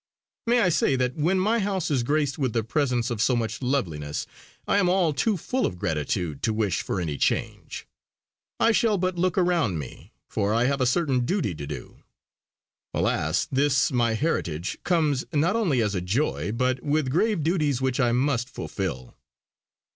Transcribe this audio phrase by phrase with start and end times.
[0.47, 3.61] May I say that when my house is graced with the presence of so much
[3.61, 4.25] loveliness
[4.67, 7.85] I am all too full of gratitude to wish for any change.
[8.59, 12.01] I shall but look around me, for I have a certain duty to do.
[12.95, 13.45] Alas!
[13.51, 18.11] this my heritage comes not only as a joy, but with grave duties which I
[18.11, 19.13] must fulfill.